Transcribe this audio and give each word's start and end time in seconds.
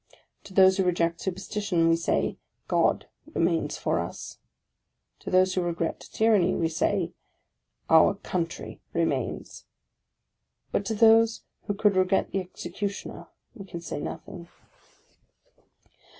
To 0.45 0.55
those 0.55 0.77
who 0.77 0.83
regret 0.83 1.21
Superstition, 1.21 1.87
we 1.87 1.95
say," 1.95 2.39
GOD 2.67 3.05
remains 3.35 3.77
for 3.77 3.99
us!" 3.99 4.39
To 5.19 5.29
those 5.29 5.53
who 5.53 5.61
regret 5.61 5.99
Tyranny, 6.11 6.55
we 6.55 6.69
say," 6.69 7.13
OUR 7.87 8.15
COUNTRY 8.15 8.81
remains!" 8.93 9.65
But 10.71 10.85
to 10.87 10.95
those 10.95 11.43
who 11.67 11.75
could 11.75 11.95
regret 11.95 12.31
the 12.31 12.39
Executioner 12.39 13.27
we 13.53 13.63
can 13.63 13.79
say 13.79 13.99
nothing. 13.99 14.47